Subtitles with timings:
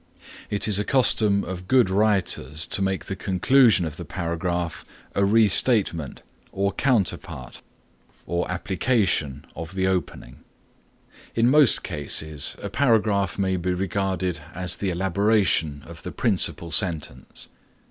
[0.49, 5.23] It is a custom of good writers to make the conclusion of the paragraph a
[5.23, 7.61] restatement or counterpart
[8.25, 10.39] or application of the opening.
[11.35, 17.47] In most cases a paragraph may be regarded as the elaboration of the principal sentence.